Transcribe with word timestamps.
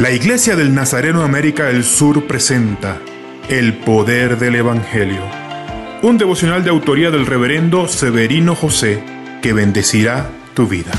La 0.00 0.10
Iglesia 0.12 0.56
del 0.56 0.74
Nazareno 0.74 1.24
América 1.24 1.66
del 1.66 1.84
Sur 1.84 2.26
presenta 2.26 3.02
El 3.50 3.74
Poder 3.74 4.38
del 4.38 4.54
Evangelio, 4.54 5.20
un 6.02 6.16
devocional 6.16 6.64
de 6.64 6.70
autoría 6.70 7.10
del 7.10 7.26
reverendo 7.26 7.86
Severino 7.86 8.54
José 8.54 9.04
que 9.42 9.52
bendecirá 9.52 10.30
tu 10.54 10.66
vida. 10.66 10.90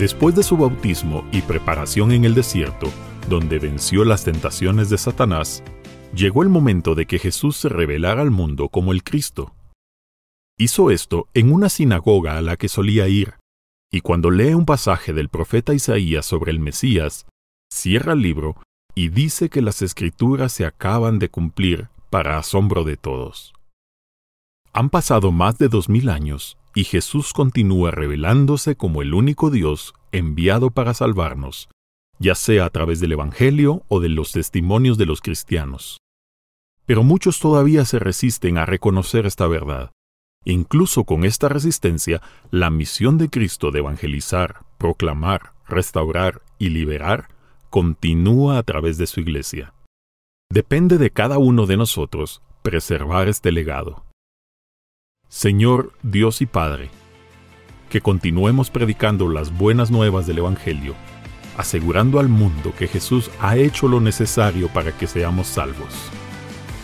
Después 0.00 0.34
de 0.34 0.42
su 0.42 0.56
bautismo 0.56 1.24
y 1.30 1.42
preparación 1.42 2.10
en 2.10 2.24
el 2.24 2.34
desierto, 2.34 2.90
donde 3.28 3.60
venció 3.60 4.04
las 4.04 4.24
tentaciones 4.24 4.90
de 4.90 4.98
Satanás, 4.98 5.62
llegó 6.16 6.42
el 6.42 6.48
momento 6.48 6.96
de 6.96 7.06
que 7.06 7.20
Jesús 7.20 7.58
se 7.58 7.68
revelara 7.68 8.22
al 8.22 8.32
mundo 8.32 8.70
como 8.70 8.90
el 8.90 9.04
Cristo. 9.04 9.54
Hizo 10.58 10.90
esto 10.90 11.28
en 11.32 11.52
una 11.52 11.68
sinagoga 11.68 12.38
a 12.38 12.42
la 12.42 12.56
que 12.56 12.68
solía 12.68 13.06
ir, 13.06 13.34
y 13.94 14.00
cuando 14.00 14.30
lee 14.30 14.54
un 14.54 14.64
pasaje 14.64 15.12
del 15.12 15.28
profeta 15.28 15.74
Isaías 15.74 16.24
sobre 16.24 16.50
el 16.50 16.58
Mesías, 16.58 17.26
cierra 17.70 18.14
el 18.14 18.22
libro 18.22 18.56
y 18.94 19.10
dice 19.10 19.50
que 19.50 19.60
las 19.60 19.82
escrituras 19.82 20.52
se 20.52 20.64
acaban 20.64 21.18
de 21.18 21.28
cumplir 21.28 21.88
para 22.08 22.38
asombro 22.38 22.84
de 22.84 22.96
todos. 22.96 23.52
Han 24.72 24.88
pasado 24.88 25.30
más 25.30 25.58
de 25.58 25.68
dos 25.68 25.90
mil 25.90 26.08
años 26.08 26.56
y 26.74 26.84
Jesús 26.84 27.34
continúa 27.34 27.90
revelándose 27.90 28.76
como 28.76 29.02
el 29.02 29.12
único 29.12 29.50
Dios 29.50 29.92
enviado 30.10 30.70
para 30.70 30.94
salvarnos, 30.94 31.68
ya 32.18 32.34
sea 32.34 32.64
a 32.64 32.70
través 32.70 32.98
del 32.98 33.12
Evangelio 33.12 33.84
o 33.88 34.00
de 34.00 34.08
los 34.08 34.32
testimonios 34.32 34.96
de 34.96 35.04
los 35.04 35.20
cristianos. 35.20 35.98
Pero 36.86 37.02
muchos 37.02 37.38
todavía 37.38 37.84
se 37.84 37.98
resisten 37.98 38.56
a 38.56 38.64
reconocer 38.64 39.26
esta 39.26 39.46
verdad 39.46 39.92
Incluso 40.44 41.04
con 41.04 41.24
esta 41.24 41.48
resistencia, 41.48 42.20
la 42.50 42.70
misión 42.70 43.16
de 43.18 43.30
Cristo 43.30 43.70
de 43.70 43.78
evangelizar, 43.78 44.60
proclamar, 44.78 45.52
restaurar 45.68 46.42
y 46.58 46.70
liberar 46.70 47.28
continúa 47.70 48.58
a 48.58 48.62
través 48.62 48.98
de 48.98 49.06
su 49.06 49.20
iglesia. 49.20 49.72
Depende 50.50 50.98
de 50.98 51.10
cada 51.10 51.38
uno 51.38 51.66
de 51.66 51.76
nosotros 51.76 52.42
preservar 52.62 53.28
este 53.28 53.52
legado. 53.52 54.04
Señor 55.28 55.92
Dios 56.02 56.42
y 56.42 56.46
Padre, 56.46 56.90
que 57.88 58.00
continuemos 58.02 58.70
predicando 58.70 59.28
las 59.28 59.56
buenas 59.56 59.90
nuevas 59.90 60.26
del 60.26 60.38
Evangelio, 60.38 60.94
asegurando 61.56 62.20
al 62.20 62.28
mundo 62.28 62.74
que 62.78 62.86
Jesús 62.86 63.30
ha 63.40 63.56
hecho 63.56 63.88
lo 63.88 64.00
necesario 64.00 64.68
para 64.68 64.92
que 64.92 65.06
seamos 65.06 65.46
salvos. 65.46 65.94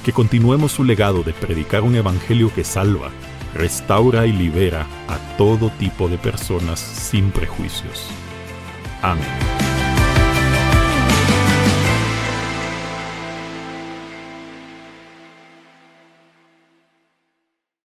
Que 0.04 0.12
continuemos 0.12 0.72
su 0.72 0.84
legado 0.84 1.22
de 1.22 1.34
predicar 1.34 1.82
un 1.82 1.96
Evangelio 1.96 2.50
que 2.54 2.64
salva, 2.64 3.10
restaura 3.54 4.26
y 4.26 4.32
libera 4.32 4.86
a 5.08 5.18
todo 5.36 5.70
tipo 5.70 6.08
de 6.08 6.18
personas 6.18 6.80
sin 6.80 7.30
prejuicios. 7.30 8.08
Amén. 9.02 9.57